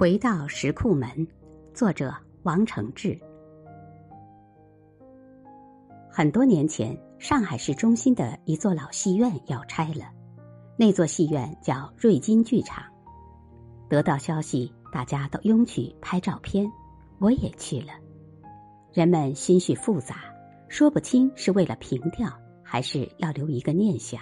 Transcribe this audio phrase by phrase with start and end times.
[0.00, 1.28] 回到石库门，
[1.74, 2.10] 作者
[2.42, 3.20] 王承志。
[6.10, 10.10] 很多年前，上海市中心的一座老戏院要拆了，
[10.78, 12.82] 那座戏院叫瑞金剧场。
[13.90, 16.66] 得到消息，大家都拥去拍照片，
[17.18, 17.92] 我也去了。
[18.94, 20.34] 人们心绪复杂，
[20.66, 22.32] 说不清是为了凭吊，
[22.64, 24.18] 还是要留一个念想。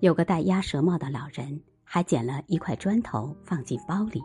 [0.00, 4.22] 有个戴鸭舌帽的老人，还捡了一块砖头放进包里。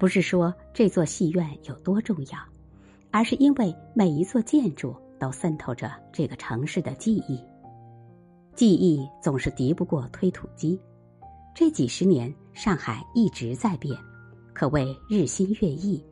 [0.00, 2.38] 不是说这座戏院有多重要，
[3.10, 7.38] 而是因为每一座建筑都渗透着这个城市的记忆。
[8.54, 10.80] 记忆总是敌不过推土机。
[11.54, 13.94] 这几十年，上海一直在变，
[14.54, 16.02] 可谓日新月异。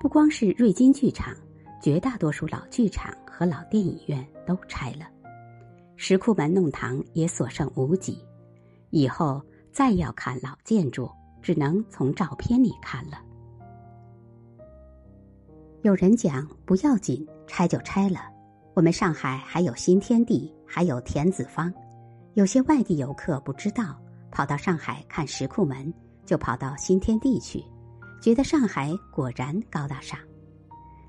[0.00, 1.36] 不光是瑞金剧场，
[1.82, 5.06] 绝大多数老剧场和老电影院都拆了。
[5.96, 8.24] 石库门弄堂也所剩无几，
[8.88, 11.10] 以后再要看老建筑，
[11.48, 13.22] 只能从照片里看了。
[15.80, 18.20] 有人讲不要紧，拆就拆了。
[18.74, 21.72] 我们上海还有新天地，还有田子坊。
[22.34, 23.98] 有些外地游客不知道，
[24.30, 25.90] 跑到上海看石库门，
[26.26, 27.64] 就跑到新天地去，
[28.20, 30.20] 觉得上海果然高大上。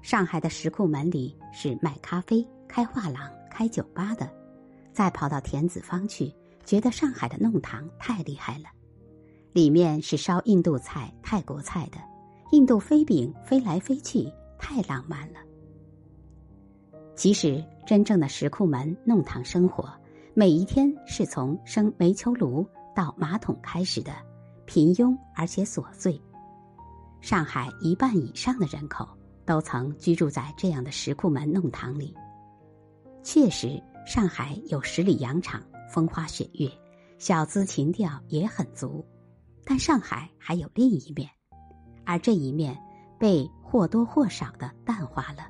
[0.01, 4.33] 上海的石库门里是卖咖啡、开画廊、开酒吧的。
[4.93, 8.69] 再跑到田子坊去，觉得上海的弄堂太厉害了，
[9.51, 11.97] 里面是烧印度菜、泰国菜的，
[12.51, 15.39] 印度飞饼飞来飞去，太浪漫了。
[17.15, 19.91] 其实，真正的石库门弄堂生活，
[20.33, 24.11] 每一天是从生煤球炉到马桶开始的，
[24.65, 26.19] 平庸而且琐碎。
[27.21, 29.07] 上海一半以上的人口
[29.45, 32.15] 都曾居住在这样的石库门弄堂里，
[33.23, 33.81] 确实。
[34.05, 36.67] 上海有十里洋场，风花雪月，
[37.19, 39.05] 小资情调也很足。
[39.69, 41.29] 但上海还有另一面，
[42.03, 42.75] 而这一面
[43.19, 45.47] 被或多或少的淡化了，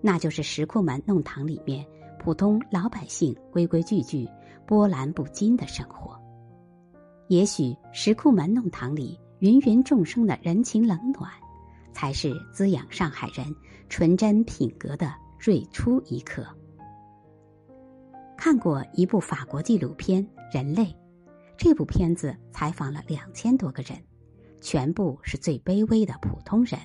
[0.00, 1.84] 那就是石库门弄堂里面
[2.20, 4.28] 普通老百姓规规矩矩、
[4.64, 6.16] 波澜不惊的生活。
[7.26, 11.28] 也许石库门弄堂里芸芸众生的人情冷暖，
[11.92, 13.44] 才是滋养上海人
[13.88, 16.46] 纯真品格的最初一刻。
[18.36, 20.84] 看过一部法国纪录片《人类》，
[21.58, 24.00] 这部片子采访了两千多个人，
[24.60, 26.78] 全部是最卑微的普通人，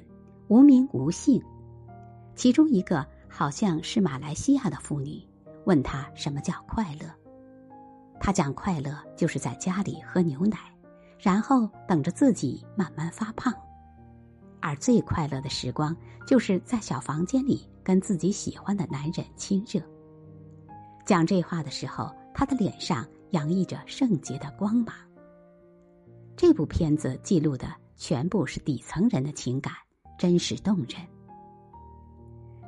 [0.47, 1.39] 无名无姓。
[2.35, 5.21] 其中一个好像是马来西亚的妇女，
[5.65, 7.07] 问他什么叫快乐，
[8.19, 10.57] 他讲快乐就是在家里喝牛奶，
[11.19, 13.53] 然后等着自己慢慢发胖，
[14.59, 15.95] 而最快乐的时光
[16.25, 19.79] 就是在小房间里跟自己喜欢的男人亲热。
[21.05, 24.93] 讲这话的时候，他的脸上洋溢着圣洁的光芒。
[26.35, 29.73] 这部片子记录的全部是底层人的情感，
[30.19, 30.95] 真实动人。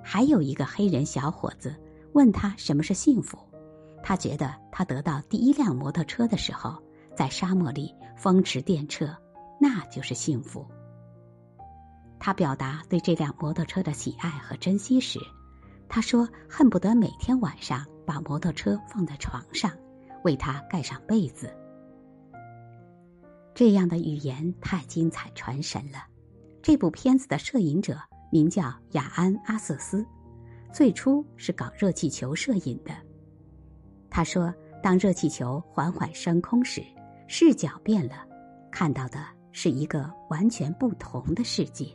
[0.03, 1.75] 还有一个黑人小伙子
[2.13, 3.37] 问他什么是幸福，
[4.01, 6.81] 他觉得他得到第一辆摩托车的时候，
[7.15, 9.15] 在沙漠里风驰电掣，
[9.61, 10.65] 那就是幸福。
[12.19, 15.19] 他表达对这辆摩托车的喜爱和珍惜时，
[15.87, 17.85] 他说恨不得每天晚上。
[18.07, 19.71] 把摩托车放在床上，
[20.25, 21.55] 为他盖上被子。
[23.53, 25.99] 这样的语言太精彩传神了。
[26.61, 27.97] 这部片子的摄影者
[28.31, 30.05] 名叫雅安·阿瑟斯，
[30.73, 32.91] 最初是搞热气球摄影的。
[34.09, 36.81] 他说，当热气球缓缓升空时，
[37.27, 38.27] 视角变了，
[38.71, 39.19] 看到的
[39.51, 41.85] 是一个完全不同的世界。